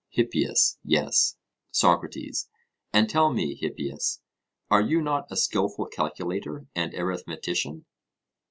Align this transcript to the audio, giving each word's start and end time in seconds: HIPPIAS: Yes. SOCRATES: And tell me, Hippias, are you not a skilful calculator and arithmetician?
HIPPIAS: 0.13 0.79
Yes. 0.83 1.35
SOCRATES: 1.69 2.49
And 2.91 3.07
tell 3.07 3.31
me, 3.31 3.53
Hippias, 3.53 4.19
are 4.71 4.81
you 4.81 4.99
not 4.99 5.27
a 5.31 5.35
skilful 5.37 5.85
calculator 5.89 6.65
and 6.73 6.91
arithmetician? 6.95 7.85